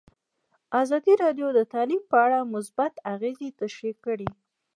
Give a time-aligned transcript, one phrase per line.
[0.81, 4.29] ازادي راډیو د تعلیم په اړه مثبت اغېزې تشریح کړي.